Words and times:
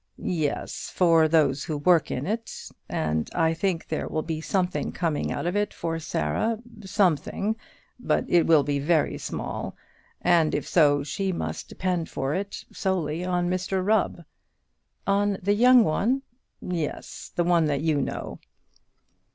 "Yes, 0.17 0.89
for 0.91 1.27
those 1.27 1.65
who 1.65 1.77
work 1.77 2.09
in 2.09 2.25
it; 2.25 2.71
and 2.89 3.29
I 3.35 3.53
think 3.53 3.85
there 3.87 4.07
will 4.07 4.23
be 4.23 4.41
something 4.41 4.91
coming 4.91 5.31
out 5.31 5.45
of 5.45 5.55
it 5.55 5.75
for 5.75 5.99
Sarah, 5.99 6.57
something, 6.83 7.55
but 7.99 8.25
it 8.27 8.47
will 8.47 8.63
be 8.63 8.79
very 8.79 9.19
small. 9.19 9.75
And 10.19 10.55
if 10.55 10.67
so, 10.67 11.03
she 11.03 11.31
must 11.31 11.69
depend 11.69 12.09
for 12.09 12.33
it 12.33 12.65
solely 12.71 13.23
on 13.23 13.47
Mr 13.47 13.85
Rubb." 13.85 14.23
"On 15.05 15.37
the 15.39 15.53
young 15.53 15.83
one?" 15.83 16.23
"Yes; 16.61 17.29
on 17.29 17.35
the 17.35 17.47
one 17.51 17.65
that 17.65 17.81
you 17.81 18.01
know." 18.01 18.39